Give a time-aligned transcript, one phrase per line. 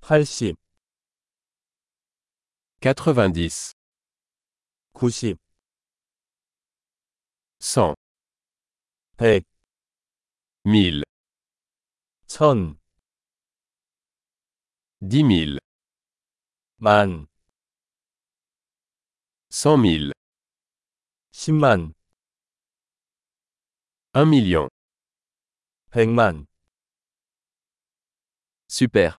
[0.00, 0.56] 80,
[2.80, 3.72] 90,
[4.92, 5.36] 90,
[7.58, 7.94] 100,
[9.16, 9.44] 100,
[10.64, 11.04] 1000,
[12.26, 12.76] 1000,
[15.00, 15.58] 10 000,
[16.78, 17.26] 만,
[19.50, 20.12] 100 000,
[21.32, 21.94] 10만,
[24.14, 24.68] 1 million.
[25.90, 26.46] 100만.
[28.68, 29.18] Super.